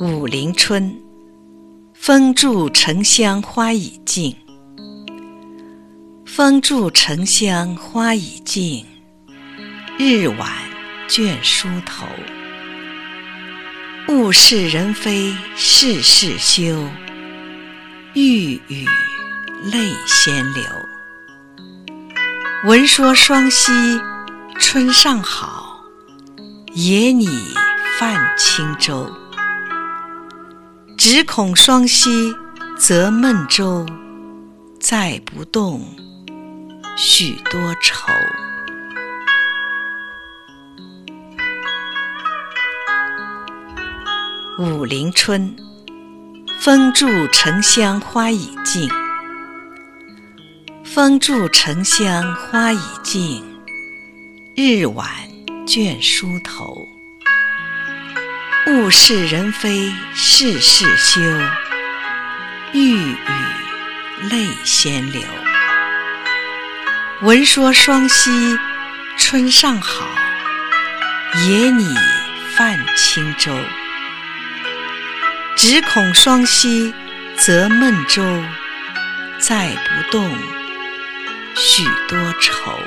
[0.00, 0.96] 武陵春，
[1.92, 4.32] 风住沉香花已尽。
[6.24, 8.86] 风住沉香花已尽，
[9.98, 10.52] 日晚
[11.08, 12.06] 倦梳头。
[14.06, 16.88] 物是人非事事休，
[18.14, 18.86] 欲语
[19.64, 20.62] 泪先流。
[22.66, 23.72] 闻说双溪
[24.60, 25.80] 春尚好，
[26.72, 27.26] 野拟
[27.98, 29.10] 泛轻舟。
[30.98, 32.34] 只恐双溪
[32.76, 33.86] 舴闷舟，
[34.80, 35.80] 载不动
[36.96, 38.08] 许多愁。
[44.58, 45.54] 武陵春，
[46.58, 48.90] 风住沉香花已尽。
[50.82, 53.44] 风住沉香花已尽，
[54.56, 55.08] 日晚
[55.64, 56.88] 倦梳头。
[58.68, 61.22] 物是人非事事休，
[62.72, 63.16] 欲语
[64.28, 65.22] 泪先流。
[67.22, 68.58] 闻说双溪
[69.16, 70.06] 春尚好，
[71.46, 71.94] 野拟
[72.56, 73.58] 泛轻舟。
[75.56, 76.92] 只恐双溪
[77.38, 78.22] 则闷舟，
[79.38, 80.30] 载不动
[81.56, 82.78] 许多愁。